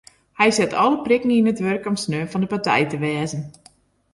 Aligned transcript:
Hy 0.37 0.49
set 0.55 0.71
alle 0.83 0.99
prikken 1.05 1.35
yn 1.37 1.51
it 1.51 1.61
wurk 1.65 1.87
om 1.89 1.97
sneon 2.03 2.29
fan 2.31 2.43
de 2.43 2.49
partij 2.53 2.85
te 2.89 2.97
wêze. 3.03 3.39